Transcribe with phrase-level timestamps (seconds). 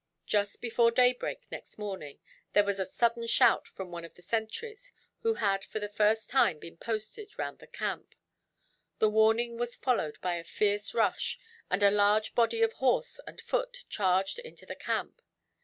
[0.25, 2.19] Just before daybreak, next morning,
[2.53, 6.27] there was a sudden shout from one of the sentries; who had for the first
[6.27, 8.15] time been posted round the camp.
[8.97, 11.37] The warning was followed by a fierce rush,
[11.69, 15.21] and a large body of horse and foot charged into the camp.